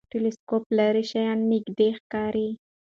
[0.11, 2.49] ټلسکوپ لرې شیان نږدې ښکاري.